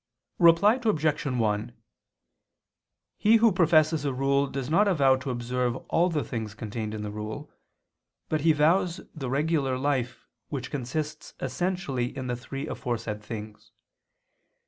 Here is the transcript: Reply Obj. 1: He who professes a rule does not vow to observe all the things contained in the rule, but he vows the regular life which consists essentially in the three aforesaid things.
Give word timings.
Reply 0.39 0.79
Obj. 0.83 1.23
1: 1.27 1.73
He 3.19 3.35
who 3.35 3.51
professes 3.51 4.03
a 4.03 4.11
rule 4.11 4.47
does 4.47 4.67
not 4.67 4.91
vow 4.97 5.15
to 5.17 5.29
observe 5.29 5.75
all 5.75 6.09
the 6.09 6.23
things 6.23 6.55
contained 6.55 6.95
in 6.95 7.03
the 7.03 7.11
rule, 7.11 7.51
but 8.27 8.41
he 8.41 8.51
vows 8.51 9.01
the 9.13 9.29
regular 9.29 9.77
life 9.77 10.25
which 10.49 10.71
consists 10.71 11.35
essentially 11.39 12.17
in 12.17 12.25
the 12.25 12.35
three 12.35 12.65
aforesaid 12.65 13.21
things. 13.21 13.73